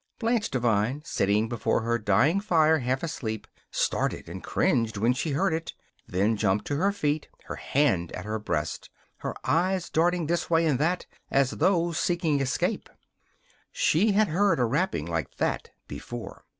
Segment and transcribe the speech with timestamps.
[0.17, 5.53] Blanche Devine, sitting before her dying fire half asleep, started and cringed when she heard
[5.53, 5.75] it,
[6.07, 10.65] then jumped to her feet, her hand at her breast her eyes darting this way
[10.65, 12.89] and that, as though seeking escape.
[13.71, 16.45] She had heard a rapping like that before.